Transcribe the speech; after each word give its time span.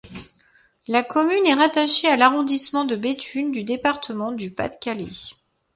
La 0.87 1.03
commune 1.03 1.45
est 1.45 1.53
rattachée 1.53 2.07
à 2.07 2.15
l'arrondissement 2.15 2.85
de 2.85 2.95
Béthune 2.95 3.51
du 3.51 3.63
département 3.63 4.31
du 4.31 4.49
Pas-de-Calais. 4.49 5.35